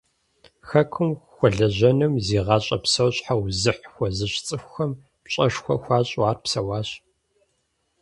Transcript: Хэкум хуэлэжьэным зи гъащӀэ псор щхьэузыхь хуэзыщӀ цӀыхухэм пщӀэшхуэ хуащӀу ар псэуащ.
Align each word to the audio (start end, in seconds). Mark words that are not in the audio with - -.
Хэкум 0.67 1.09
хуэлэжьэным 1.33 2.13
зи 2.25 2.39
гъащӀэ 2.45 2.77
псор 2.83 3.11
щхьэузыхь 3.15 3.83
хуэзыщӀ 3.93 4.41
цӀыхухэм 4.45 4.91
пщӀэшхуэ 5.23 5.75
хуащӀу 5.83 6.23
ар 6.29 6.37
псэуащ. 6.43 6.89